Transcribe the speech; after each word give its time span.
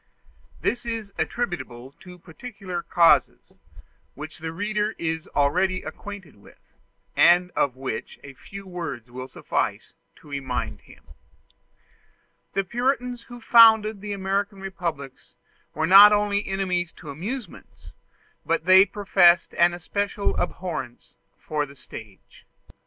This 0.61 0.83
is 0.83 1.13
attributable 1.19 1.91
to 1.99 2.17
peculiar 2.17 2.81
causes, 2.81 3.53
which 4.15 4.39
the 4.39 4.51
reader 4.51 4.95
is 4.97 5.27
already 5.35 5.83
acquainted 5.83 6.37
with, 6.37 6.57
and 7.15 7.51
of 7.51 7.75
which 7.75 8.17
a 8.23 8.33
few 8.33 8.65
words 8.65 9.11
will 9.11 9.27
suffice 9.27 9.93
to 10.15 10.27
remind 10.31 10.81
him. 10.81 11.03
The 12.53 12.63
Puritans 12.63 13.21
who 13.29 13.39
founded 13.39 14.01
the 14.01 14.11
American 14.13 14.59
republics 14.59 15.35
were 15.75 15.85
not 15.85 16.11
only 16.11 16.47
enemies 16.47 16.91
to 16.93 17.11
amusements, 17.11 17.93
but 18.43 18.65
they 18.65 18.87
professed 18.87 19.53
an 19.53 19.75
especial 19.75 20.35
abhorrence 20.37 21.13
for 21.37 21.67
the 21.67 21.75
stage. 21.75 22.47